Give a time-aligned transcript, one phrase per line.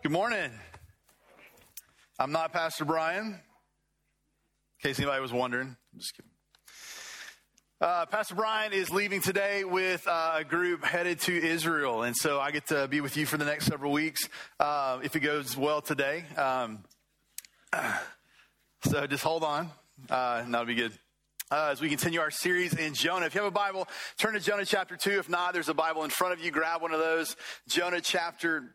[0.00, 0.52] Good morning.
[2.20, 3.40] I'm not Pastor Brian, in
[4.80, 5.76] case anybody was wondering.
[5.92, 6.30] I'm just kidding.
[7.80, 12.38] Uh, Pastor Brian is leaving today with uh, a group headed to Israel, and so
[12.38, 14.28] I get to be with you for the next several weeks
[14.60, 16.24] uh, if it goes well today.
[16.36, 16.84] Um,
[18.84, 19.68] so just hold on,
[20.08, 20.92] uh, and that'll be good.
[21.50, 23.26] Uh, as we continue our series in Jonah.
[23.26, 25.18] If you have a Bible, turn to Jonah chapter 2.
[25.18, 26.52] If not, there's a Bible in front of you.
[26.52, 27.36] Grab one of those.
[27.66, 28.74] Jonah chapter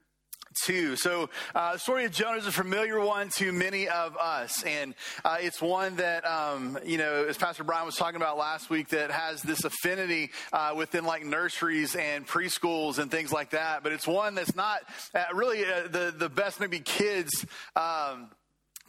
[0.66, 0.96] 2.
[0.96, 4.64] So, uh, the story of Jonah is a familiar one to many of us.
[4.64, 8.70] And uh, it's one that, um, you know, as Pastor Brian was talking about last
[8.70, 13.84] week, that has this affinity uh, within like nurseries and preschools and things like that.
[13.84, 14.82] But it's one that's not
[15.14, 17.46] uh, really uh, the, the best, maybe kids.
[17.76, 18.30] Um,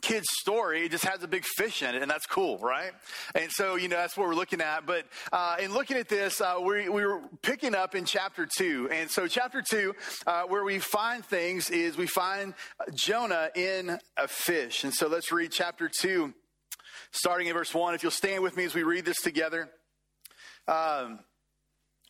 [0.04, 0.84] kid's story.
[0.84, 2.92] It just has a big fish in it, and that's cool, right?
[3.34, 4.84] And so, you know, that's what we're looking at.
[4.84, 8.88] But uh, in looking at this, uh, we, we were picking up in chapter two.
[8.92, 9.94] And so, chapter two,
[10.26, 12.52] uh, where we find things is we find
[12.94, 14.84] Jonah in a fish.
[14.84, 16.34] And so, let's read chapter two,
[17.10, 17.94] starting in verse one.
[17.94, 19.70] If you'll stand with me as we read this together.
[20.68, 21.20] Um,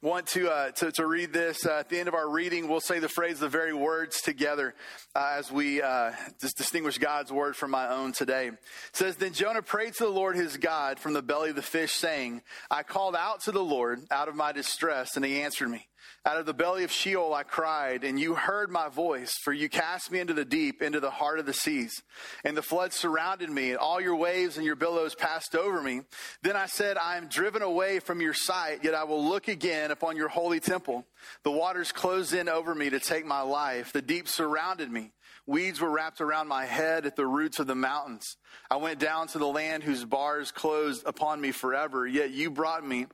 [0.05, 1.65] want to, uh, to, to, read this.
[1.65, 4.75] Uh, at the end of our reading, we'll say the phrase, the very words together
[5.17, 8.49] uh, as we uh, just distinguish God's word from my own today.
[8.49, 8.59] It
[8.93, 11.93] says, Then Jonah prayed to the Lord his God from the belly of the fish,
[11.93, 15.87] saying, I called out to the Lord out of my distress, and he answered me.
[16.27, 19.69] Out of the belly of Sheol I cried, and you heard my voice, for you
[19.69, 22.03] cast me into the deep, into the heart of the seas.
[22.45, 26.01] And the flood surrounded me, and all your waves and your billows passed over me.
[26.43, 29.91] Then I said, I am driven away from your sight, yet I will look again
[29.91, 31.07] upon your holy temple.
[31.43, 33.93] The waters closed in over me to take my life.
[33.93, 35.13] The deep surrounded me.
[35.47, 38.39] Weeds were wrapped around my head at the roots of the mountains.
[38.71, 42.87] I went down to the land whose bars closed upon me forever, yet you brought
[42.87, 43.09] me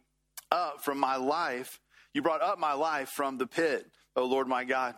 [0.53, 1.81] up from my life
[2.15, 4.95] you brought up my life from the pit, O Lord my God.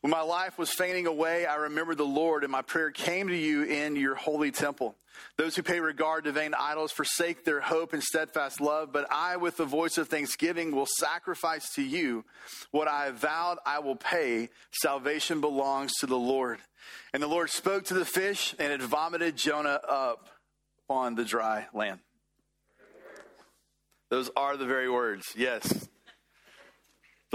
[0.00, 3.36] When my life was fainting away, I remembered the Lord, and my prayer came to
[3.36, 4.94] you in your holy temple.
[5.36, 9.36] Those who pay regard to vain idols forsake their hope and steadfast love, but I,
[9.36, 12.24] with the voice of thanksgiving, will sacrifice to you
[12.70, 14.50] what I have vowed I will pay.
[14.70, 16.58] Salvation belongs to the Lord.
[17.12, 20.28] And the Lord spoke to the fish, and it vomited Jonah up
[20.88, 22.00] on the dry land.
[24.10, 25.24] Those are the very words.
[25.36, 25.88] Yes.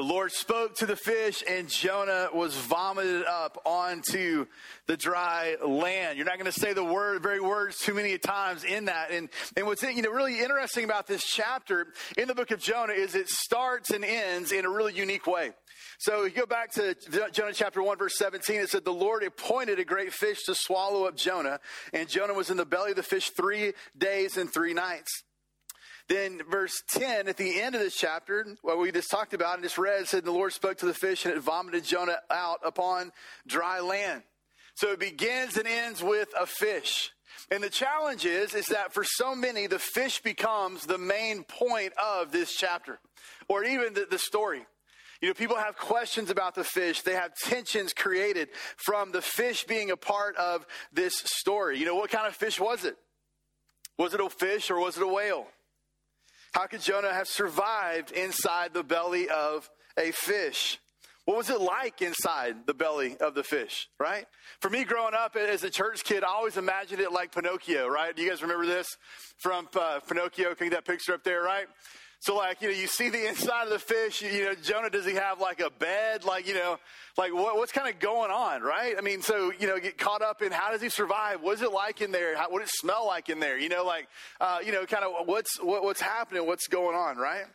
[0.01, 4.47] The Lord spoke to the fish, and Jonah was vomited up onto
[4.87, 6.17] the dry land.
[6.17, 9.11] You're not going to say the word, very words too many times in that.
[9.11, 12.93] And, and what's you know, really interesting about this chapter in the book of Jonah
[12.93, 15.51] is it starts and ends in a really unique way.
[15.99, 16.95] So you go back to
[17.31, 18.55] Jonah chapter 1, verse 17.
[18.55, 21.59] It said, The Lord appointed a great fish to swallow up Jonah,
[21.93, 25.25] and Jonah was in the belly of the fish three days and three nights.
[26.11, 29.63] Then, verse 10, at the end of this chapter, what we just talked about and
[29.63, 33.13] just read, said, The Lord spoke to the fish and it vomited Jonah out upon
[33.47, 34.23] dry land.
[34.75, 37.11] So it begins and ends with a fish.
[37.49, 41.93] And the challenge is, is that for so many, the fish becomes the main point
[41.93, 42.99] of this chapter
[43.47, 44.65] or even the, the story.
[45.21, 47.03] You know, people have questions about the fish.
[47.03, 51.79] They have tensions created from the fish being a part of this story.
[51.79, 52.97] You know, what kind of fish was it?
[53.97, 55.47] Was it a fish or was it a whale?
[56.53, 60.79] How could Jonah have survived inside the belly of a fish?
[61.25, 64.25] What was it like inside the belly of the fish, right?
[64.59, 68.13] For me, growing up as a church kid, I always imagined it like Pinocchio, right?
[68.13, 68.87] Do you guys remember this
[69.37, 70.55] from uh, Pinocchio?
[70.55, 71.67] Can you get that picture up there, right?
[72.21, 75.07] So like, you know, you see the inside of the fish, you know, Jonah, does
[75.07, 76.23] he have like a bed?
[76.23, 76.77] Like, you know,
[77.17, 78.93] like what, what's kind of going on, right?
[78.95, 81.41] I mean, so, you know, get caught up in how does he survive?
[81.41, 82.37] What is it like in there?
[82.37, 83.57] How, what does it smell like in there?
[83.57, 84.07] You know, like,
[84.39, 86.45] uh, you know, kind of what's, what, what's happening?
[86.45, 87.45] What's going on, right?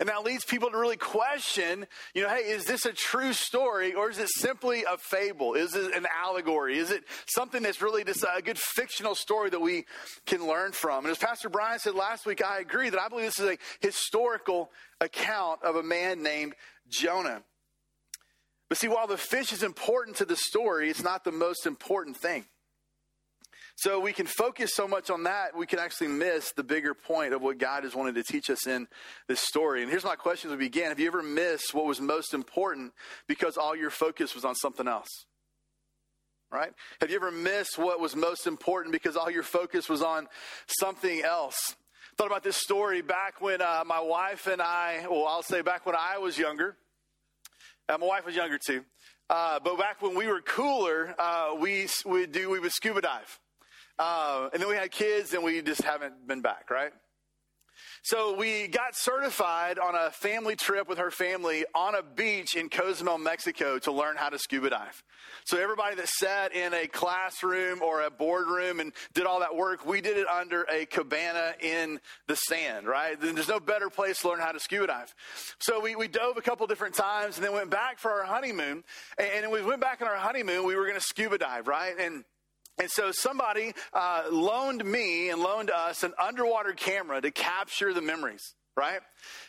[0.00, 3.94] And that leads people to really question, you know, hey, is this a true story
[3.94, 5.54] or is it simply a fable?
[5.54, 6.78] Is it an allegory?
[6.78, 9.84] Is it something that's really just a good fictional story that we
[10.26, 11.04] can learn from?
[11.04, 13.58] And as Pastor Brian said last week, I agree that I believe this is a
[13.80, 16.54] historical account of a man named
[16.88, 17.42] Jonah.
[18.68, 22.16] But see, while the fish is important to the story, it's not the most important
[22.16, 22.44] thing.
[23.78, 27.32] So we can focus so much on that, we can actually miss the bigger point
[27.32, 28.88] of what God has wanted to teach us in
[29.28, 29.82] this story.
[29.82, 30.88] And here's my question as we begin.
[30.88, 32.92] Have you ever missed what was most important
[33.28, 35.06] because all your focus was on something else?
[36.50, 36.72] Right?
[37.00, 40.26] Have you ever missed what was most important because all your focus was on
[40.66, 41.76] something else?
[42.16, 45.86] Thought about this story back when uh, my wife and I, well, I'll say back
[45.86, 46.76] when I was younger.
[47.88, 48.84] Uh, my wife was younger too.
[49.30, 53.38] Uh, but back when we were cooler, uh, we would do we would scuba dive.
[53.98, 56.92] Uh, and then we had kids and we just haven't been back, right?
[58.02, 62.68] So we got certified on a family trip with her family on a beach in
[62.68, 65.02] Cozumel, Mexico to learn how to scuba dive.
[65.44, 69.84] So everybody that sat in a classroom or a boardroom and did all that work,
[69.84, 73.20] we did it under a cabana in the sand, right?
[73.20, 75.14] There's no better place to learn how to scuba dive.
[75.58, 78.84] So we, we dove a couple different times and then went back for our honeymoon.
[79.18, 81.94] And, and we went back on our honeymoon, we were going to scuba dive, right?
[81.98, 82.24] And
[82.78, 88.00] and so somebody uh, loaned me and loaned us an underwater camera to capture the
[88.00, 89.00] memories, right?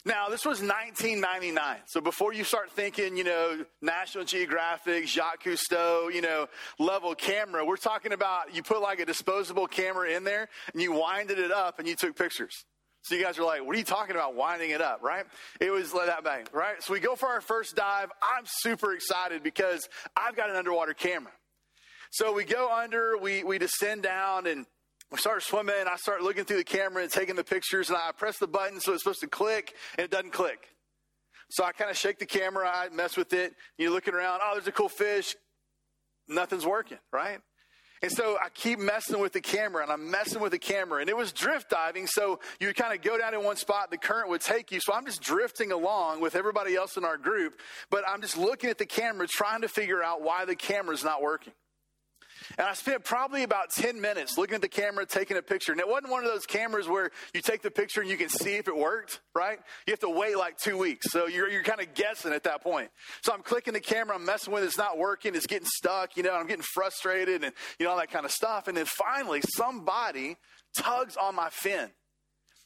[0.06, 1.78] Now, this was 1999.
[1.88, 6.48] So before you start thinking, you know, National Geographic, Jacques Cousteau, you know,
[6.80, 10.92] level camera, we're talking about you put like a disposable camera in there and you
[10.94, 12.66] winded it up and you took pictures.
[13.04, 15.26] So you guys are like, what are you talking about winding it up, right?
[15.62, 16.82] It was like that bang, right?
[16.84, 18.12] So we go for our first dive.
[18.22, 19.88] I'm super excited because
[20.18, 21.32] I've got an underwater camera.
[22.12, 24.66] So we go under, we, we descend down, and
[25.12, 25.76] we start swimming.
[25.92, 28.80] I start looking through the camera and taking the pictures, and I press the button
[28.80, 30.70] so it's supposed to click, and it doesn't click.
[31.52, 33.56] So I kind of shake the camera, I mess with it.
[33.78, 35.36] You're looking around, oh, there's a cool fish.
[36.28, 37.40] Nothing's working, right?
[38.02, 41.02] And so I keep messing with the camera and I'm messing with the camera.
[41.02, 42.08] And it was drift diving.
[42.08, 44.80] So you would kind of go down in one spot, the current would take you.
[44.80, 47.60] So I'm just drifting along with everybody else in our group.
[47.90, 51.22] But I'm just looking at the camera, trying to figure out why the camera's not
[51.22, 51.54] working.
[52.58, 55.72] And I spent probably about 10 minutes looking at the camera, taking a picture.
[55.72, 58.30] And it wasn't one of those cameras where you take the picture and you can
[58.30, 59.60] see if it worked, right?
[59.86, 61.12] You have to wait like two weeks.
[61.12, 62.90] So you're, you're kind of guessing at that point.
[63.22, 66.18] So I'm clicking the camera, I'm messing with it, it's not working, it's getting stuck,
[66.18, 68.68] you know, I'm getting frustrated and, you know, all that kind of stuff.
[68.68, 70.38] And then finally, somebody
[70.78, 71.90] tugs on my fin.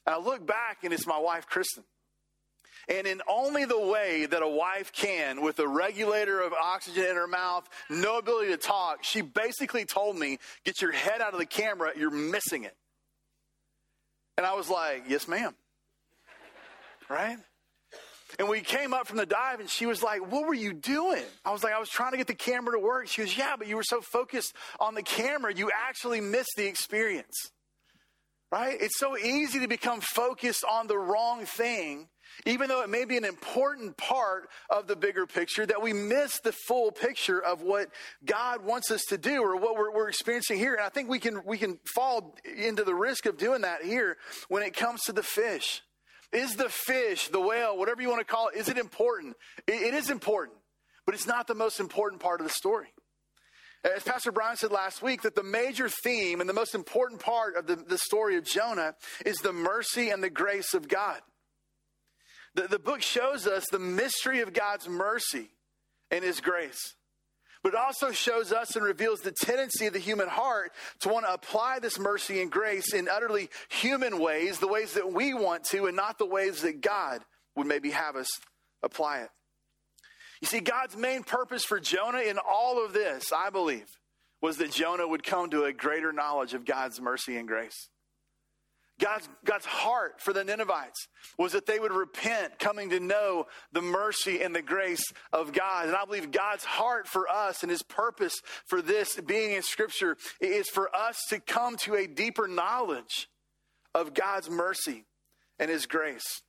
[0.06, 1.84] And I look back and it's my wife, Kristen.
[2.90, 7.16] And in only the way that a wife can, with a regulator of oxygen in
[7.16, 11.40] her mouth, no ability to talk, she basically told me, Get your head out of
[11.40, 12.76] the camera, you're missing it.
[14.38, 15.56] And I was like, Yes, ma'am.
[17.10, 17.38] Right?
[18.40, 21.24] And we came up from the dive and she was like, What were you doing?
[21.46, 23.08] I was like, I was trying to get the camera to work.
[23.08, 26.66] She goes, Yeah, but you were so focused on the camera, you actually missed the
[26.66, 27.52] experience.
[28.54, 28.78] Right?
[28.80, 32.08] It's so easy to become focused on the wrong thing
[32.46, 36.40] even though it may be an important part of the bigger picture, that we miss
[36.40, 37.90] the full picture of what
[38.26, 40.74] God wants us to do or what we're, we're, experiencing here.
[40.74, 44.18] And I think we can, we can fall into the risk of doing that here
[44.50, 45.82] when it comes to the fish.
[46.32, 49.36] Is the fish, the whale, whatever you want to call it, is it important?
[49.68, 50.58] it, it is important,
[51.06, 52.93] but it's not the most important part of the story.
[53.84, 57.58] As Pastor Brian said last week, that the major theme and the most important part
[57.58, 58.96] of the, the story of Jonah
[59.26, 61.20] is the mercy and the grace of God.
[62.56, 65.50] The, the book shows us the mystery of God's mercy
[66.12, 66.96] and His grace.
[67.62, 71.26] But it also shows us and reveals the tendency of the human heart to want
[71.26, 75.64] to apply this mercy and grace in utterly human ways, the ways that we want
[75.66, 77.22] to, and not the ways that God
[77.56, 78.28] would maybe have us
[78.82, 79.30] apply it.
[80.44, 83.88] You see, God's main purpose for Jonah in all of this, I believe,
[84.42, 87.88] was that Jonah would come to a greater knowledge of God's mercy and grace.
[89.00, 91.08] God's, God's heart for the Ninevites
[91.40, 95.88] was that they would repent, coming to know the mercy and the grace of God.
[95.88, 98.36] And I believe God's heart for us and his purpose
[98.66, 103.30] for this being in Scripture is for us to come to a deeper knowledge
[103.96, 105.06] of God's mercy
[105.58, 106.42] and his grace.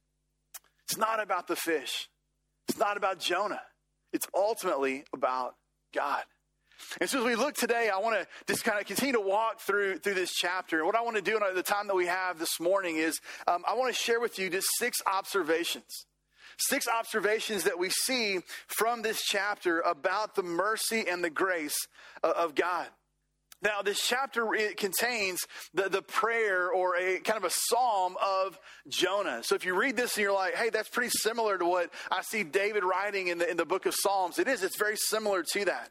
[0.82, 2.08] It's not about the fish,
[2.68, 3.62] it's not about Jonah,
[4.14, 5.56] it's ultimately about
[5.94, 6.22] God.
[7.00, 9.60] And so as we look today, I want to just kind of continue to walk
[9.60, 10.78] through through this chapter.
[10.78, 13.20] And what I want to do in the time that we have this morning is
[13.46, 16.06] um, I want to share with you just six observations.
[16.58, 21.76] Six observations that we see from this chapter about the mercy and the grace
[22.22, 22.86] of God.
[23.64, 25.40] Now, this chapter it contains
[25.72, 29.42] the, the prayer or a kind of a psalm of Jonah.
[29.42, 32.20] So if you read this and you're like, hey, that's pretty similar to what I
[32.20, 34.62] see David writing in the, in the book of Psalms, it is.
[34.62, 35.90] It's very similar to that.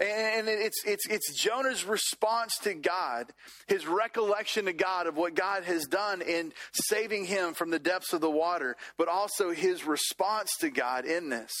[0.00, 3.26] And it's, it's, it's Jonah's response to God,
[3.68, 8.14] his recollection to God of what God has done in saving him from the depths
[8.14, 11.52] of the water, but also his response to God in this,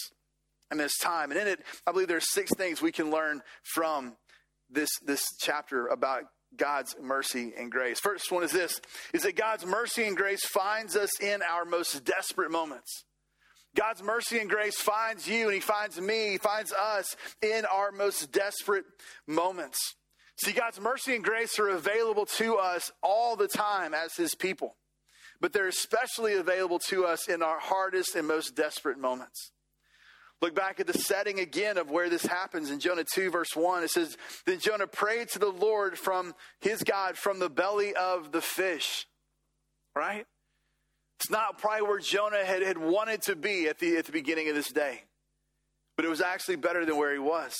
[0.70, 1.30] in this time.
[1.30, 3.42] And in it, I believe there's six things we can learn
[3.74, 4.16] from
[4.72, 6.24] this, this chapter about
[6.56, 8.00] God's mercy and grace.
[8.00, 8.80] First one is this,
[9.12, 13.04] is that God's mercy and grace finds us in our most desperate moments.
[13.74, 17.90] God's mercy and grace finds you and He finds me, He finds us in our
[17.90, 18.84] most desperate
[19.26, 19.78] moments.
[20.36, 24.76] See, God's mercy and grace are available to us all the time as His people,
[25.40, 29.52] but they're especially available to us in our hardest and most desperate moments.
[30.42, 33.84] Look back at the setting again of where this happens in Jonah 2, verse 1.
[33.84, 38.32] It says, Then Jonah prayed to the Lord from his God from the belly of
[38.32, 39.06] the fish.
[39.94, 40.26] Right?
[41.20, 44.48] It's not probably where Jonah had, had wanted to be at the, at the beginning
[44.48, 45.04] of this day,
[45.96, 47.54] but it was actually better than where he was.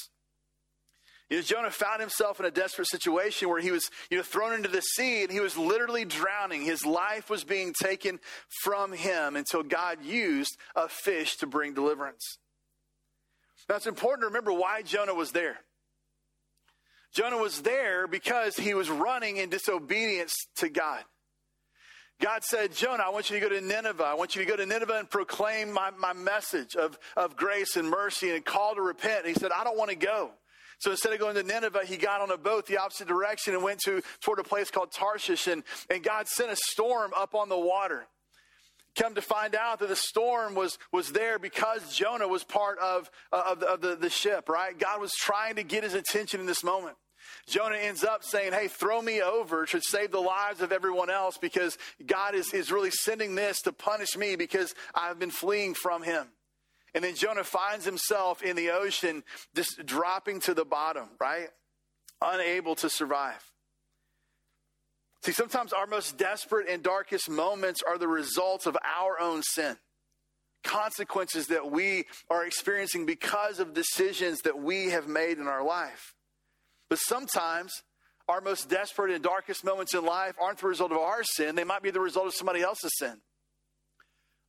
[1.30, 4.54] You know, Jonah found himself in a desperate situation where he was you know, thrown
[4.54, 6.62] into the sea and he was literally drowning.
[6.62, 8.18] His life was being taken
[8.64, 12.38] from him until God used a fish to bring deliverance.
[13.69, 15.59] Now, it's important to remember why Jonah was there.
[17.14, 21.02] Jonah was there because he was running in disobedience to God.
[22.21, 24.04] God said, Jonah, I want you to go to Nineveh.
[24.04, 27.76] I want you to go to Nineveh and proclaim my, my message of, of grace
[27.76, 29.26] and mercy and call to repent.
[29.26, 30.31] And he said, I don't want to go.
[30.78, 33.62] So instead of going to Nineveh, he got on a boat the opposite direction and
[33.62, 35.49] went to toward a place called Tarshish.
[35.49, 38.07] And, and God sent a storm up on the water.
[38.94, 43.11] Come to find out that the storm was, was there because Jonah was part of,
[43.32, 44.78] uh, of, the, of the, the ship, right?
[44.78, 46.96] God was trying to get his attention in this moment.
[47.49, 51.38] Jonah ends up saying, Hey, throw me over to save the lives of everyone else
[51.38, 56.02] because God is, is really sending this to punish me because I've been fleeing from
[56.02, 56.26] him.
[56.94, 61.49] And then Jonah finds himself in the ocean just dropping to the bottom, right?
[62.20, 63.51] Unable to survive.
[65.24, 69.76] See, sometimes our most desperate and darkest moments are the results of our own sin.
[70.64, 76.14] Consequences that we are experiencing because of decisions that we have made in our life.
[76.90, 77.72] But sometimes
[78.28, 81.64] our most desperate and darkest moments in life aren't the result of our sin, they
[81.64, 83.20] might be the result of somebody else's sin.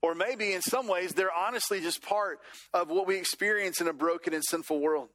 [0.02, 2.40] Or maybe in some ways, they're honestly just part
[2.74, 5.10] of what we experience in a broken and sinful world.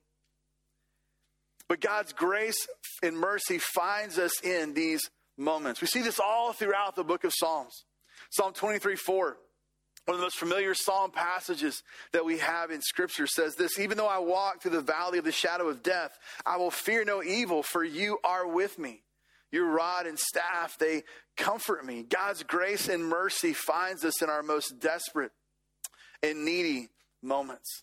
[1.68, 2.66] But God's grace
[3.02, 5.80] and mercy finds us in these moments.
[5.80, 7.84] We see this all throughout the book of Psalms.
[8.30, 9.36] Psalm 23 4,
[10.04, 13.96] one of the most familiar psalm passages that we have in Scripture, says this Even
[13.96, 17.22] though I walk through the valley of the shadow of death, I will fear no
[17.22, 19.02] evil, for you are with me.
[19.50, 21.04] Your rod and staff, they
[21.36, 22.02] comfort me.
[22.02, 25.32] God's grace and mercy finds us in our most desperate
[26.22, 26.88] and needy
[27.22, 27.82] moments.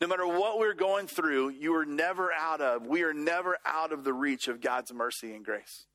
[0.00, 3.92] No matter what we're going through, you are never out of, we are never out
[3.92, 5.86] of the reach of God's mercy and grace.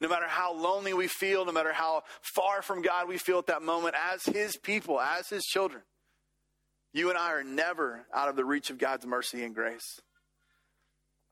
[0.00, 2.02] No matter how lonely we feel, no matter how
[2.34, 5.82] far from God we feel at that moment, as His people, as His children,
[6.92, 10.00] you and I are never out of the reach of God's mercy and grace.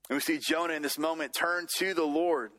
[0.08, 2.50] And we see Jonah in this moment turn to the Lord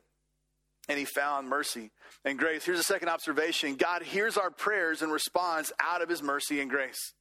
[0.89, 1.91] and he found mercy
[2.25, 2.65] and grace.
[2.65, 6.69] Here's a second observation God hears our prayers and responds out of his mercy and
[6.69, 7.13] grace.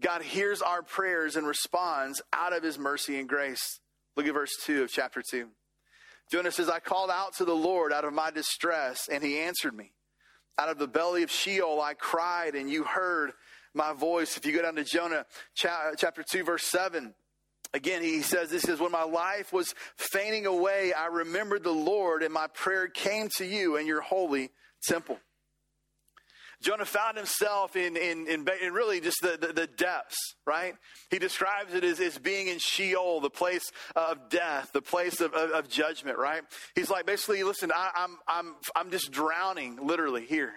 [0.00, 3.80] God hears our prayers and responds out of his mercy and grace.
[4.16, 5.48] Look at verse 2 of chapter 2.
[6.30, 9.74] Jonah says, I called out to the Lord out of my distress, and he answered
[9.74, 9.92] me.
[10.58, 13.32] Out of the belly of Sheol I cried, and you heard
[13.74, 14.36] my voice.
[14.36, 17.14] If you go down to Jonah chapter 2, verse 7,
[17.72, 22.22] again, he says, This is when my life was fainting away, I remembered the Lord,
[22.22, 24.50] and my prayer came to you in your holy
[24.84, 25.18] temple.
[26.62, 30.74] Jonah found himself in, in, in, in really just the, the, the, depths, right?
[31.10, 33.64] He describes it as, as being in Sheol, the place
[33.96, 36.42] of death, the place of, of, of judgment, right?
[36.74, 40.52] He's like, basically, listen, I, I'm, I'm, I'm just drowning literally here.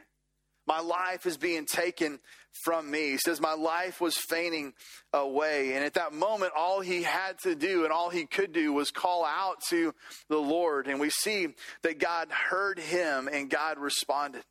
[0.68, 2.20] My life is being taken
[2.52, 3.12] from me.
[3.12, 4.74] He says, My life was fainting
[5.14, 5.74] away.
[5.74, 8.92] And at that moment, all he had to do and all he could do was
[8.92, 9.96] call out to
[10.30, 10.88] the Lord.
[10.88, 11.48] And we see
[11.84, 14.44] that God heard him and God responded.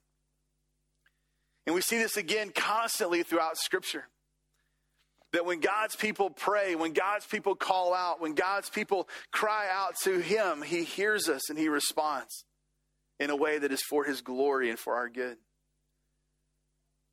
[1.67, 4.05] And we see this again constantly throughout Scripture.
[5.33, 9.97] That when God's people pray, when God's people call out, when God's people cry out
[10.05, 12.45] to Him, He hears us and He responds
[13.19, 15.37] in a way that is for His glory and for our good.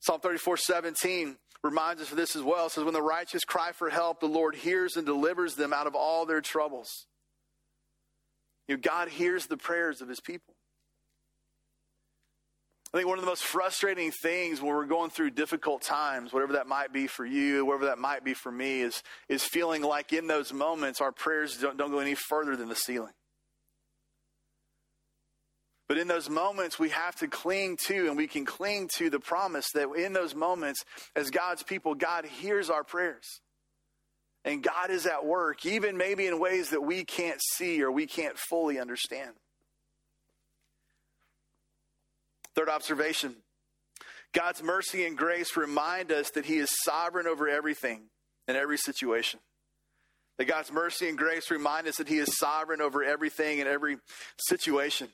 [0.02, 2.68] Psalm 34 17 reminds us of this as well.
[2.68, 5.88] It says, When the righteous cry for help, the Lord hears and delivers them out
[5.88, 7.08] of all their troubles.
[8.68, 10.56] You know, God hears the prayers of His people.
[12.94, 16.54] I think one of the most frustrating things when we're going through difficult times, whatever
[16.54, 20.14] that might be for you, whatever that might be for me, is, is feeling like
[20.14, 23.14] in those moments our prayers don't, don't go any further than the ceiling.
[25.90, 29.20] But in those moments, we have to cling to, and we can cling to the
[29.20, 30.84] promise that in those moments,
[31.16, 33.42] as God's people, God hears our prayers.
[34.46, 38.06] And God is at work, even maybe in ways that we can't see or we
[38.06, 39.32] can't fully understand.
[42.56, 43.36] Third observation
[44.34, 48.04] God's mercy and grace remind us that He is sovereign over everything
[48.48, 49.40] in every situation.
[50.38, 53.98] That God's mercy and grace remind us that He is sovereign over everything in every
[54.38, 55.10] situation.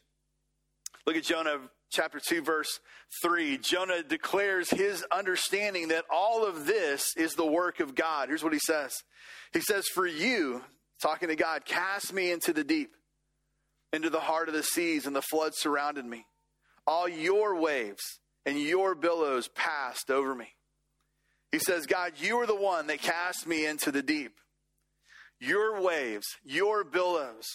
[1.05, 1.58] Look at Jonah
[1.91, 2.79] chapter 2, verse
[3.22, 3.58] 3.
[3.58, 8.29] Jonah declares his understanding that all of this is the work of God.
[8.29, 8.93] Here's what he says
[9.53, 10.63] He says, For you,
[11.01, 12.91] talking to God, cast me into the deep,
[13.91, 16.25] into the heart of the seas, and the flood surrounded me.
[16.89, 20.48] All your waves and your billows passed over me.
[21.51, 24.34] He says, God, you are the one that cast me into the deep.
[25.39, 27.46] Your waves, your billows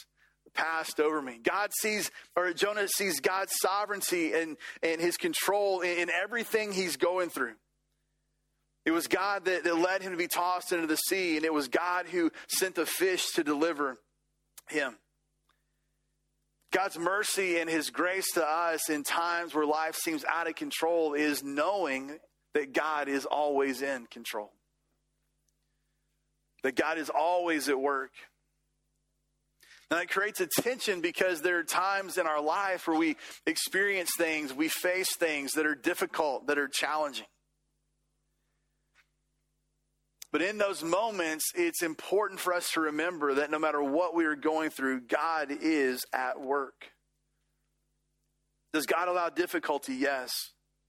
[0.55, 1.41] passed over me.
[1.43, 6.97] God sees, or Jonah sees God's sovereignty and, and his control in, in everything he's
[6.97, 7.55] going through.
[8.87, 11.53] It was God that, that led him to be tossed into the sea, and it
[11.53, 13.97] was God who sent the fish to deliver
[14.69, 14.97] him.
[16.75, 21.15] God's mercy and his grace to us in times where life seems out of control
[21.15, 22.19] is knowing
[22.53, 24.51] that God is always in control.
[26.65, 28.11] That God is always at work.
[29.89, 33.17] And that creates a tension because there are times in our life where we
[33.47, 37.27] experience things, we face things that are difficult, that are challenging.
[40.35, 44.25] But in those moments, it's important for us to remember that no matter what we
[44.25, 46.89] are going through, God is at work.
[48.73, 49.95] Does God allow difficulty?
[49.95, 50.33] Yes.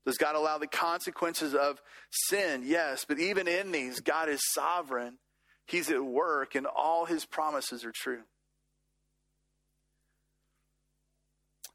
[0.04, 2.64] Does God allow the consequences of sin?
[2.66, 3.06] Yes.
[3.08, 5.20] But even in these, God is sovereign.
[5.68, 8.24] He's at work, and all his promises are true.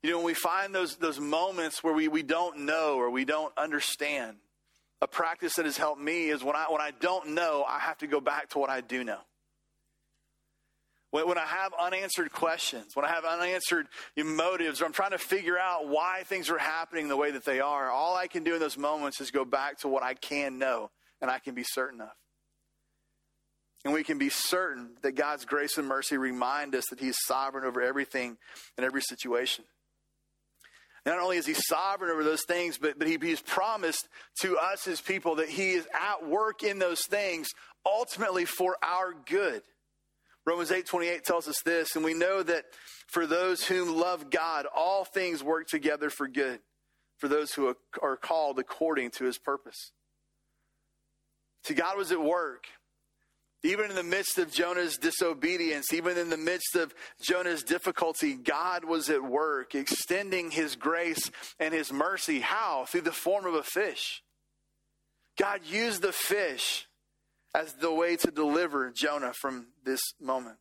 [0.03, 3.25] You know, when we find those, those moments where we, we don't know or we
[3.25, 4.39] don't understand,
[5.03, 7.99] a practice that has helped me is when I, when I don't know, I have
[7.99, 9.21] to go back to what I do know.
[11.11, 15.19] When, when I have unanswered questions, when I have unanswered motives, or I'm trying to
[15.19, 18.55] figure out why things are happening the way that they are, all I can do
[18.55, 20.91] in those moments is go back to what I can know
[21.21, 22.11] and I can be certain of.
[23.85, 27.65] And we can be certain that God's grace and mercy remind us that He's sovereign
[27.65, 28.37] over everything
[28.77, 29.65] and every situation.
[31.07, 34.09] Not only is he sovereign over those things, but, but he, he's promised
[34.41, 37.49] to us as people that he is at work in those things
[37.87, 39.63] ultimately for our good.
[40.47, 42.65] Romans 8 28 tells us this, and we know that
[43.09, 46.61] for those whom love God, all things work together for good,
[47.19, 49.93] for those who are called according to his purpose.
[51.65, 52.67] See, God was at work
[53.63, 58.85] even in the midst of Jonah's disobedience, even in the midst of Jonah's difficulty, God
[58.85, 62.41] was at work, extending his grace and his mercy.
[62.41, 62.87] How?
[62.87, 64.23] Through the form of a fish.
[65.39, 66.87] God used the fish
[67.55, 70.57] as the way to deliver Jonah from this moment.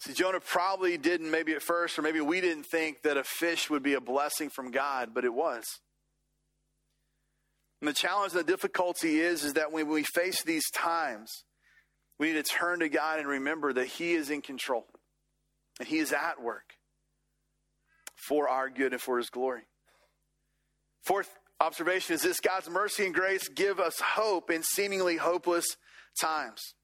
[0.00, 3.70] See, Jonah probably didn't, maybe at first, or maybe we didn't think that a fish
[3.70, 5.64] would be a blessing from God, but it was.
[7.86, 11.44] And the challenge, the difficulty is, is that when we face these times,
[12.18, 14.88] we need to turn to God and remember that He is in control
[15.78, 16.72] and He is at work
[18.16, 19.62] for our good and for His glory.
[21.04, 25.76] Fourth observation is this God's mercy and grace give us hope in seemingly hopeless
[26.20, 26.74] times.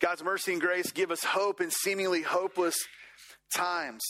[0.00, 2.76] God's mercy and grace give us hope in seemingly hopeless
[3.52, 4.02] times.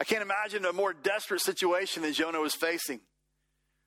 [0.00, 3.02] I can't imagine a more desperate situation than Jonah was facing.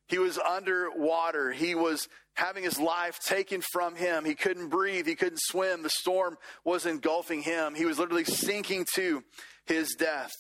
[0.07, 1.51] He was underwater.
[1.51, 4.25] He was having his life taken from him.
[4.25, 5.07] He couldn't breathe.
[5.07, 5.83] He couldn't swim.
[5.83, 7.75] The storm was engulfing him.
[7.75, 9.23] He was literally sinking to
[9.65, 10.31] his death.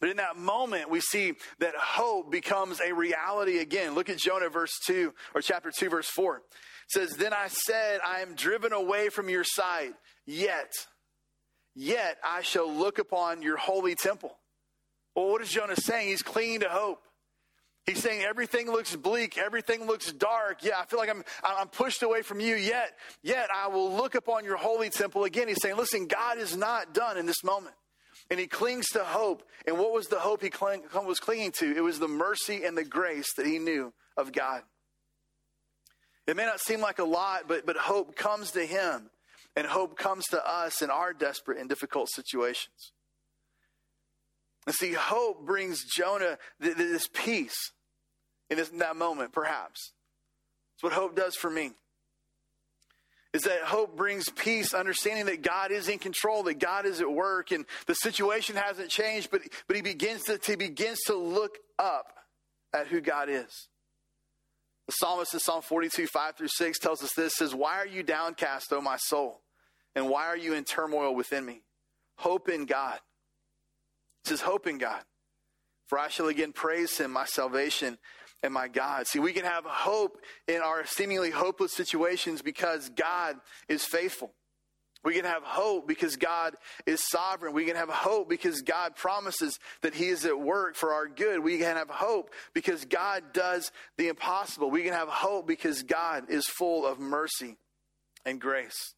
[0.00, 3.94] But in that moment, we see that hope becomes a reality again.
[3.94, 6.36] Look at Jonah, verse 2, or chapter 2, verse 4.
[6.36, 6.42] It
[6.88, 10.72] says, Then I said, I am driven away from your sight, yet,
[11.74, 14.38] yet I shall look upon your holy temple.
[15.16, 16.08] Well, what is Jonah saying?
[16.08, 17.02] He's clinging to hope.
[17.88, 20.62] He's saying everything looks bleak, everything looks dark.
[20.62, 22.54] Yeah, I feel like I'm I'm pushed away from you.
[22.54, 25.48] Yet, yet I will look upon your holy temple again.
[25.48, 27.74] He's saying, listen, God is not done in this moment.
[28.30, 29.42] And he clings to hope.
[29.66, 31.74] And what was the hope he cling, was clinging to?
[31.74, 34.64] It was the mercy and the grace that he knew of God.
[36.26, 39.08] It may not seem like a lot, but, but hope comes to him.
[39.56, 42.92] And hope comes to us in our desperate and difficult situations.
[44.66, 47.72] And see, hope brings Jonah this peace
[48.50, 49.92] in, this, in that moment, perhaps.
[50.76, 51.72] It's what hope does for me.
[53.34, 57.10] Is that hope brings peace, understanding that God is in control, that God is at
[57.10, 61.58] work, and the situation hasn't changed, but, but he begins to he begins to look
[61.78, 62.14] up
[62.72, 63.68] at who God is.
[64.86, 68.02] The psalmist in Psalm 42, 5 through 6 tells us this says, Why are you
[68.02, 69.42] downcast, O my soul?
[69.94, 71.62] And why are you in turmoil within me?
[72.16, 72.98] Hope in God.
[74.24, 75.02] It says, Hope in God.
[75.88, 77.98] For I shall again praise him, my salvation
[78.42, 79.06] and my God.
[79.06, 83.36] See, we can have hope in our seemingly hopeless situations because God
[83.68, 84.32] is faithful.
[85.04, 87.54] We can have hope because God is sovereign.
[87.54, 91.40] We can have hope because God promises that He is at work for our good.
[91.40, 94.70] We can have hope because God does the impossible.
[94.70, 97.56] We can have hope because God is full of mercy
[98.26, 98.94] and grace.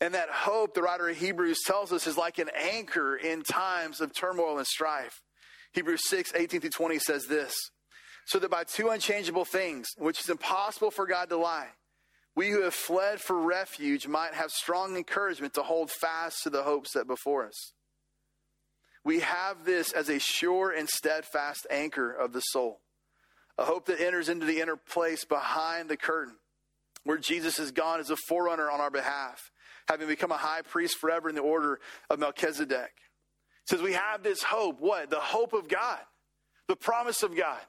[0.00, 4.00] And that hope, the writer of Hebrews tells us, is like an anchor in times
[4.00, 5.22] of turmoil and strife.
[5.74, 7.54] Hebrews 6, 18 through 20 says this
[8.24, 11.68] So that by two unchangeable things, which is impossible for God to lie,
[12.34, 16.62] we who have fled for refuge might have strong encouragement to hold fast to the
[16.62, 17.72] hopes that before us.
[19.04, 22.80] We have this as a sure and steadfast anchor of the soul,
[23.58, 26.36] a hope that enters into the inner place behind the curtain,
[27.04, 29.50] where Jesus has gone as a forerunner on our behalf,
[29.88, 32.92] having become a high priest forever in the order of Melchizedek.
[33.64, 34.80] It says we have this hope.
[34.80, 35.10] What?
[35.10, 35.98] The hope of God,
[36.68, 37.60] the promise of God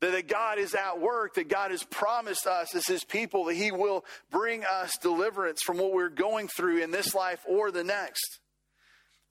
[0.00, 3.70] that, God is at work, that God has promised us as His people that He
[3.70, 8.40] will bring us deliverance from what we're going through in this life or the next.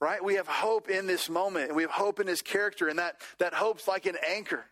[0.00, 0.22] Right?
[0.22, 3.16] We have hope in this moment, and we have hope in His character, and that,
[3.38, 4.64] that hope's like an anchor.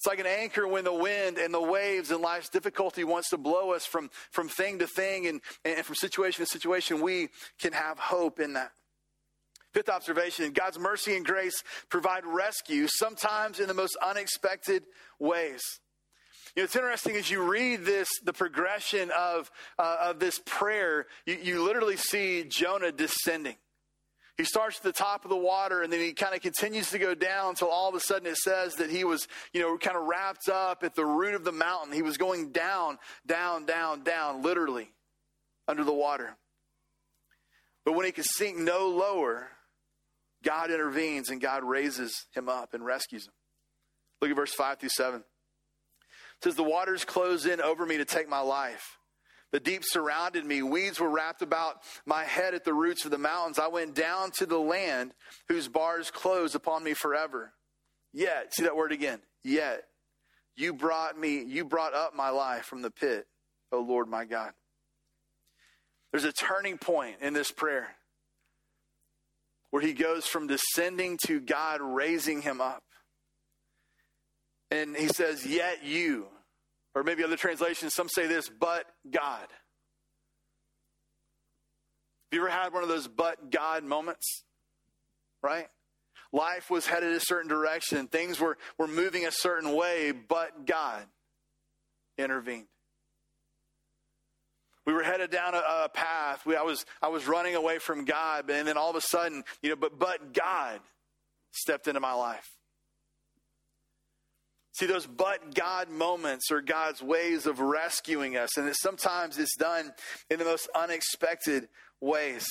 [0.00, 3.36] It's like an anchor when the wind and the waves and life's difficulty wants to
[3.36, 7.02] blow us from, from thing to thing and, and from situation to situation.
[7.02, 7.28] We
[7.60, 8.72] can have hope in that.
[9.72, 14.84] Fifth observation God's mercy and grace provide rescue, sometimes in the most unexpected
[15.18, 15.62] ways.
[16.56, 21.06] You know, it's interesting as you read this, the progression of, uh, of this prayer,
[21.24, 23.56] you, you literally see Jonah descending.
[24.36, 26.98] He starts at the top of the water and then he kind of continues to
[26.98, 29.96] go down until all of a sudden it says that he was, you know, kind
[29.96, 31.92] of wrapped up at the root of the mountain.
[31.92, 34.90] He was going down, down, down, down, literally
[35.68, 36.36] under the water.
[37.84, 39.50] But when he could sink no lower,
[40.42, 43.32] God intervenes and God raises him up and rescues him.
[44.20, 45.20] Look at verse 5 through 7.
[45.20, 45.24] It
[46.44, 48.98] says, The waters closed in over me to take my life.
[49.52, 50.62] The deep surrounded me.
[50.62, 51.76] Weeds were wrapped about
[52.06, 53.58] my head at the roots of the mountains.
[53.58, 55.12] I went down to the land
[55.48, 57.52] whose bars closed upon me forever.
[58.12, 59.20] Yet, see that word again.
[59.42, 59.84] Yet,
[60.56, 63.26] you brought me, you brought up my life from the pit,
[63.72, 64.52] O Lord my God.
[66.12, 67.88] There's a turning point in this prayer
[69.70, 72.82] where he goes from descending to God raising him up.
[74.70, 76.26] And he says, Yet you,
[76.94, 79.46] or maybe other translations, some say this, but God.
[82.30, 84.44] Have you ever had one of those but God moments?
[85.42, 85.66] Right?
[86.32, 91.04] Life was headed a certain direction, things were, were moving a certain way, but God
[92.18, 92.66] intervened.
[94.86, 96.44] We were headed down a, a path.
[96.46, 99.44] We, I, was, I was running away from God, and then all of a sudden,
[99.62, 100.80] you know, but, but God
[101.52, 102.48] stepped into my life.
[104.72, 109.92] See, those but God moments are God's ways of rescuing us, and sometimes it's done
[110.30, 111.68] in the most unexpected
[112.00, 112.46] ways.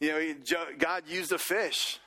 [0.00, 2.00] You know, God used a fish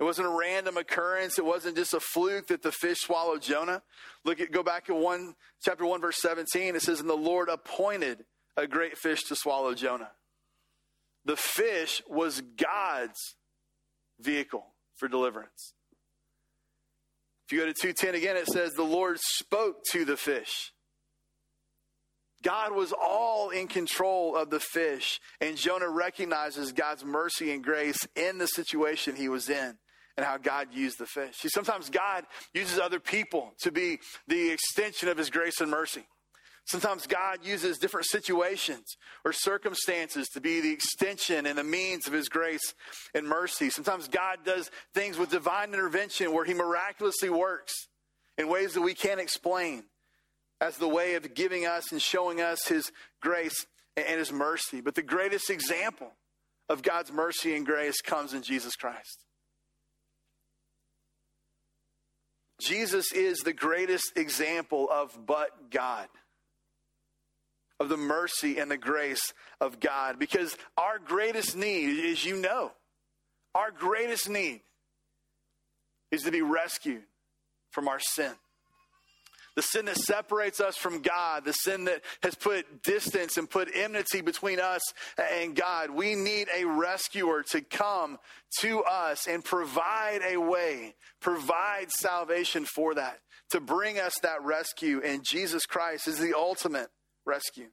[0.00, 1.38] it wasn't a random occurrence.
[1.38, 3.82] It wasn't just a fluke that the fish swallowed Jonah.
[4.24, 6.76] Look at go back in one chapter one verse seventeen.
[6.76, 8.24] It says, "And the Lord appointed
[8.56, 10.12] a great fish to swallow Jonah."
[11.24, 13.36] The fish was God's
[14.20, 15.74] vehicle for deliverance.
[17.46, 20.72] If you go to 210 again, it says, The Lord spoke to the fish.
[22.42, 28.06] God was all in control of the fish, and Jonah recognizes God's mercy and grace
[28.14, 29.78] in the situation he was in
[30.18, 31.36] and how God used the fish.
[31.36, 36.08] See, sometimes God uses other people to be the extension of his grace and mercy.
[36.64, 42.12] Sometimes God uses different situations or circumstances to be the extension and the means of
[42.12, 42.74] his grace
[43.14, 43.70] and mercy.
[43.70, 47.72] Sometimes God does things with divine intervention where he miraculously works
[48.36, 49.84] in ways that we can't explain
[50.60, 52.90] as the way of giving us and showing us his
[53.22, 54.80] grace and his mercy.
[54.80, 56.10] But the greatest example
[56.68, 59.27] of God's mercy and grace comes in Jesus Christ.
[62.60, 66.08] Jesus is the greatest example of but God,
[67.78, 70.18] of the mercy and the grace of God.
[70.18, 72.72] Because our greatest need, as you know,
[73.54, 74.62] our greatest need
[76.10, 77.04] is to be rescued
[77.70, 78.34] from our sin
[79.58, 83.68] the sin that separates us from God, the sin that has put distance and put
[83.74, 84.80] enmity between us
[85.32, 85.90] and God.
[85.90, 88.18] We need a rescuer to come
[88.60, 93.18] to us and provide a way, provide salvation for that,
[93.50, 95.02] to bring us that rescue.
[95.04, 96.90] And Jesus Christ is the ultimate
[97.26, 97.66] rescue.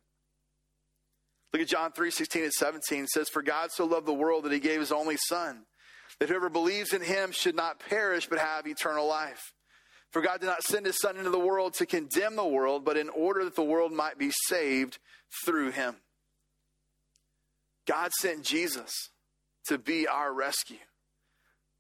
[1.54, 3.04] Look at John 3 16 and 17.
[3.04, 5.67] It says, For God so loved the world that he gave his only Son,
[6.19, 9.54] that whoever believes in him should not perish but have eternal life.
[10.15, 12.95] For God did not send his Son into the world to condemn the world, but
[12.95, 14.97] in order that the world might be saved
[15.43, 15.97] through him.
[17.86, 18.93] God sent Jesus
[19.67, 20.78] to be our rescue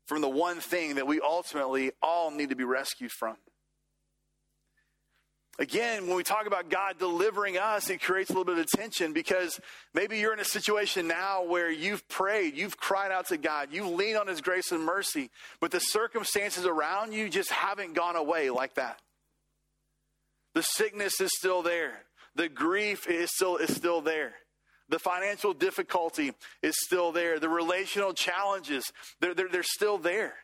[0.05, 3.37] from the one thing that we ultimately all need to be rescued from.
[5.57, 9.13] Again, when we talk about God delivering us, it creates a little bit of tension
[9.13, 9.59] because
[9.93, 13.87] maybe you're in a situation now where you've prayed, you've cried out to God, you've
[13.87, 15.29] leaned on His grace and mercy,
[15.61, 18.99] but the circumstances around you just haven't gone away like that.
[20.55, 22.03] The sickness is still there,
[22.35, 24.33] the grief is still, is still there.
[24.87, 27.39] The financial difficulty is still there.
[27.39, 28.83] The relational challenges,
[29.19, 30.35] they're, they're, they're still there.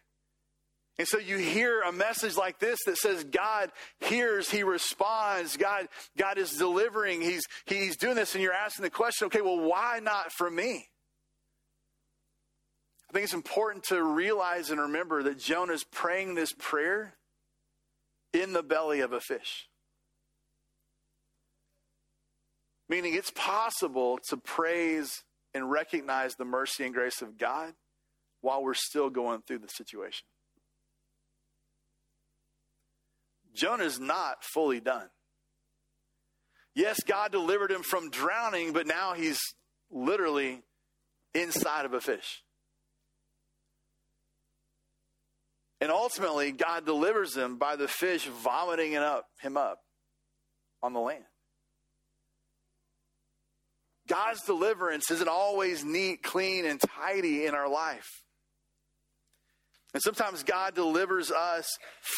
[1.00, 5.88] And so you hear a message like this that says God hears, He responds, God,
[6.18, 10.00] God is delivering, He's He's doing this, and you're asking the question, okay, well, why
[10.02, 10.88] not for me?
[13.10, 17.16] I think it's important to realize and remember that Jonah is praying this prayer
[18.34, 19.68] in the belly of a fish.
[22.88, 25.24] Meaning it's possible to praise
[25.54, 27.74] and recognize the mercy and grace of God
[28.40, 30.26] while we're still going through the situation.
[33.54, 35.10] Jonah's not fully done.
[36.74, 39.42] Yes, God delivered him from drowning, but now he's
[39.90, 40.62] literally
[41.34, 42.44] inside of a fish.
[45.82, 49.80] And ultimately, God delivers him by the fish vomiting it up, him up
[50.84, 51.24] on the land.
[54.08, 58.24] God's deliverance isn't always neat, clean, and tidy in our life.
[59.94, 61.68] And sometimes God delivers us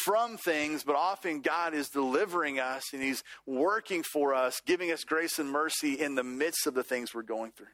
[0.04, 5.02] from things, but often God is delivering us and He's working for us, giving us
[5.02, 7.66] grace and mercy in the midst of the things we're going through.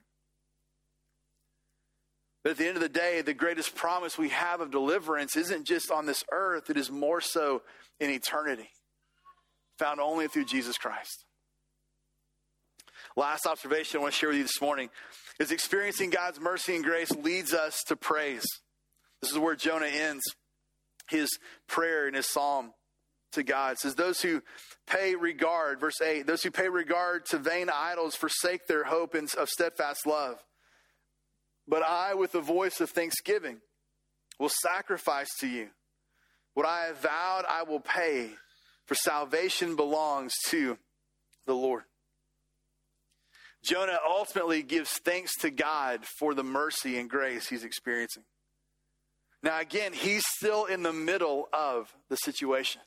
[2.43, 5.67] But at the end of the day, the greatest promise we have of deliverance isn't
[5.67, 7.61] just on this earth, it is more so
[7.99, 8.71] in eternity,
[9.79, 11.27] found only through Jesus Christ.
[13.17, 14.89] Last observation I want to share with you this morning
[15.39, 18.47] is experiencing God's mercy and grace leads us to praise.
[19.23, 20.23] This is where Jonah ends
[21.09, 22.73] his prayer in his psalm
[23.33, 23.73] to God.
[23.73, 24.43] It says, Those who
[24.87, 29.49] pay regard, verse 8, those who pay regard to vain idols forsake their hope of
[29.49, 30.37] steadfast love.
[31.69, 33.59] But I, with the voice of thanksgiving,
[34.39, 35.69] will sacrifice to you.
[36.55, 38.31] What I have vowed, I will pay,
[38.87, 40.79] for salvation belongs to
[41.47, 41.85] the Lord.
[43.63, 48.25] Jonah ultimately gives thanks to God for the mercy and grace he's experiencing.
[49.43, 52.83] Now, again, he's still in the middle of the situation.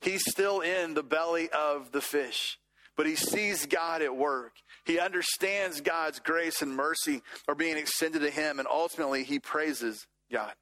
[0.00, 2.58] He's still in the belly of the fish,
[2.96, 4.52] but he sees God at work.
[4.84, 10.06] He understands God's grace and mercy are being extended to him, and ultimately he praises
[10.30, 10.54] God.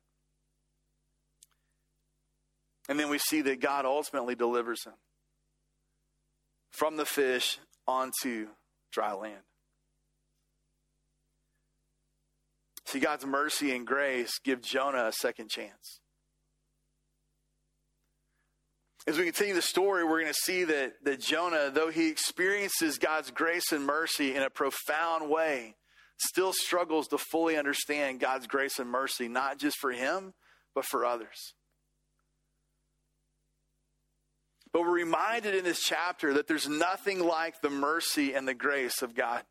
[2.89, 4.95] And then we see that God ultimately delivers him
[6.71, 8.49] from the fish onto
[8.93, 9.43] dry land.
[12.87, 16.01] See, God's mercy and grace give Jonah a second chance.
[19.09, 22.99] As we continue the story, we're going to see that, that Jonah, though he experiences
[22.99, 25.77] God's grace and mercy in a profound way,
[26.18, 30.35] still struggles to fully understand God's grace and mercy, not just for him,
[30.75, 31.55] but for others.
[34.72, 39.03] But we're reminded in this chapter that there's nothing like the mercy and the grace
[39.03, 39.42] of God.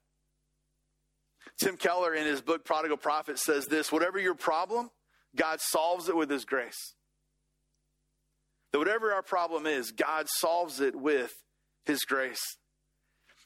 [1.60, 4.90] Tim Keller, in his book Prodigal Prophet, says this whatever your problem,
[5.36, 6.96] God solves it with his grace.
[8.72, 11.34] That whatever our problem is, God solves it with
[11.86, 12.58] his grace.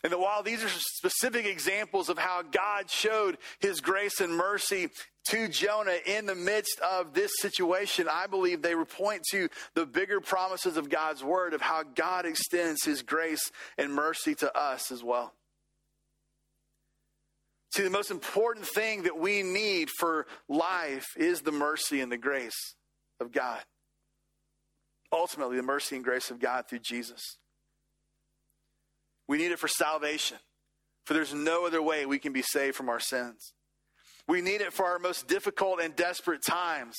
[0.04, 4.90] And that while these are specific examples of how God showed his grace and mercy
[5.28, 10.22] to Jonah in the midst of this situation, I believe they point to the bigger
[10.22, 15.04] promises of God's word of how God extends his grace and mercy to us as
[15.04, 15.34] well.
[17.80, 22.18] See, the most important thing that we need for life is the mercy and the
[22.18, 22.76] grace
[23.22, 23.62] of God.
[25.14, 27.38] Ultimately, the mercy and grace of God through Jesus.
[29.30, 30.40] We need it for salvation,
[31.06, 33.54] for there's no other way we can be saved from our sins.
[34.28, 36.98] We need it for our most difficult and desperate times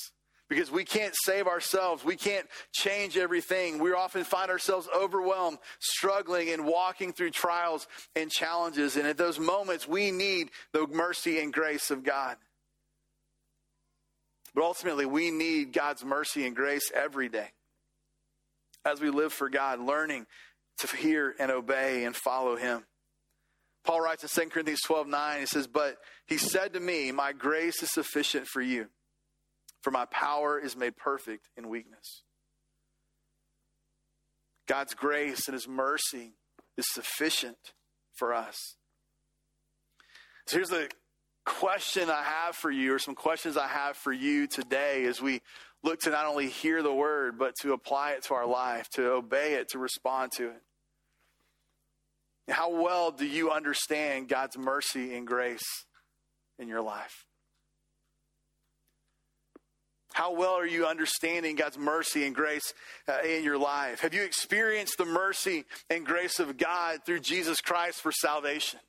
[0.50, 2.04] because we can't save ourselves.
[2.04, 3.78] We can't change everything.
[3.78, 7.86] We often find ourselves overwhelmed, struggling, and walking through trials
[8.16, 8.96] and challenges.
[8.96, 12.36] And at those moments, we need the mercy and grace of God.
[14.52, 17.52] But ultimately, we need God's mercy and grace every day
[18.84, 20.26] as we live for God, learning
[20.78, 22.84] to hear and obey and follow Him.
[23.84, 27.32] Paul writes in 2 Corinthians 12 9, he says, But he said to me, My
[27.32, 28.88] grace is sufficient for you
[29.82, 32.22] for my power is made perfect in weakness.
[34.66, 36.34] God's grace and his mercy
[36.76, 37.72] is sufficient
[38.14, 38.76] for us.
[40.46, 40.88] So here's the
[41.44, 45.40] question I have for you, or some questions I have for you today as we
[45.82, 49.12] look to not only hear the word, but to apply it to our life, to
[49.12, 50.62] obey it, to respond to it.
[52.48, 55.86] How well do you understand God's mercy and grace
[56.58, 57.24] in your life?
[60.12, 62.74] How well are you understanding God's mercy and grace
[63.08, 64.00] uh, in your life?
[64.00, 68.80] Have you experienced the mercy and grace of God through Jesus Christ for salvation?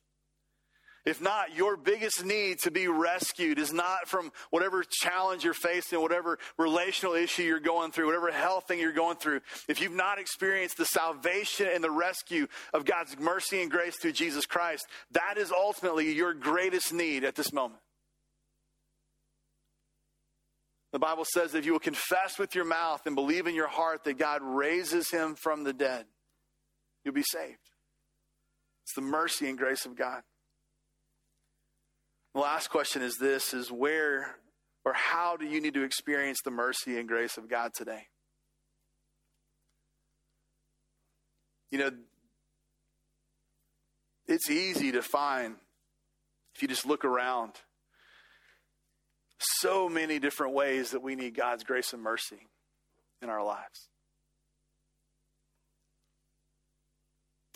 [1.03, 5.99] If not, your biggest need to be rescued is not from whatever challenge you're facing,
[5.99, 9.41] whatever relational issue you're going through, whatever health thing you're going through.
[9.67, 14.11] If you've not experienced the salvation and the rescue of God's mercy and grace through
[14.11, 17.81] Jesus Christ, that is ultimately your greatest need at this moment.
[20.91, 23.67] The Bible says that if you will confess with your mouth and believe in your
[23.67, 26.05] heart that God raises him from the dead,
[27.03, 27.59] you'll be saved.
[28.83, 30.21] It's the mercy and grace of God.
[32.33, 34.35] The last question is this is where
[34.83, 38.07] or how do you need to experience the mercy and grace of God today?
[41.69, 41.91] You know,
[44.27, 45.55] it's easy to find
[46.55, 47.53] if you just look around
[49.41, 52.47] so many different ways that we need God's grace and mercy
[53.21, 53.89] in our lives.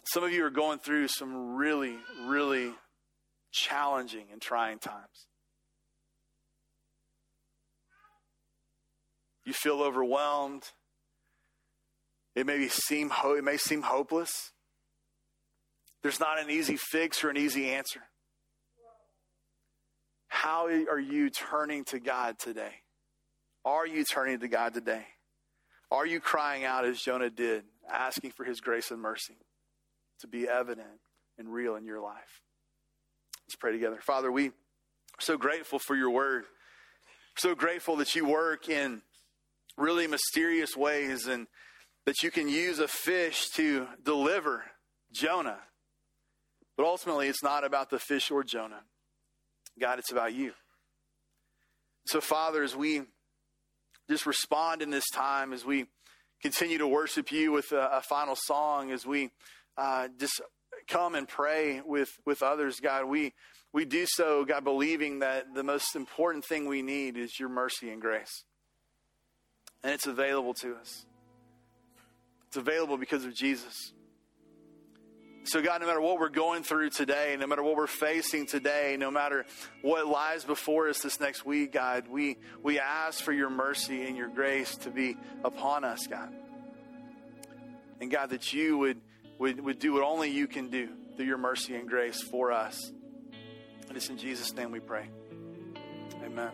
[0.05, 2.71] Some of you are going through some really, really
[3.51, 5.27] challenging and trying times.
[9.45, 10.63] You feel overwhelmed.
[12.35, 14.51] It may seem it may seem hopeless.
[16.01, 18.01] There's not an easy fix or an easy answer.
[20.35, 22.73] How are you turning to God today?
[23.63, 25.05] Are you turning to God today?
[25.89, 29.37] Are you crying out as Jonah did, asking for his grace and mercy
[30.19, 30.99] to be evident
[31.37, 32.41] and real in your life?
[33.47, 33.99] Let's pray together.
[34.05, 36.43] Father, we are so grateful for your word.
[36.43, 39.03] We're so grateful that you work in
[39.77, 41.47] really mysterious ways and
[42.05, 44.65] that you can use a fish to deliver
[45.13, 45.59] Jonah.
[46.75, 48.81] But ultimately, it's not about the fish or Jonah.
[49.79, 50.53] God, it's about you.
[52.05, 53.01] So, Father, as we
[54.09, 55.87] just respond in this time, as we
[56.41, 59.31] continue to worship you with a, a final song, as we
[59.77, 60.41] uh, just
[60.87, 63.33] come and pray with, with others, God, we,
[63.73, 67.89] we do so, God, believing that the most important thing we need is your mercy
[67.89, 68.43] and grace.
[69.83, 71.05] And it's available to us.
[72.47, 73.91] It's available because of Jesus.
[75.45, 78.97] So, God, no matter what we're going through today, no matter what we're facing today,
[78.97, 79.45] no matter
[79.83, 84.17] what lies before us this next week, God, we, we ask for your mercy and
[84.17, 86.33] your grace to be upon us, God.
[88.01, 88.99] And God, that you would,
[89.37, 92.91] would, would do what only you can do through your mercy and grace for us.
[93.87, 95.07] And it's in Jesus' name we pray.
[96.23, 96.49] Amen.